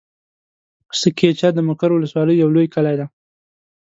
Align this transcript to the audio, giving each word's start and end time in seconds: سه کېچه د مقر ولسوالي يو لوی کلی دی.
سه 0.99 1.07
کېچه 1.17 1.49
د 1.53 1.59
مقر 1.69 1.89
ولسوالي 1.93 2.35
يو 2.37 2.49
لوی 2.55 2.67
کلی 2.75 2.95
دی. 2.99 3.07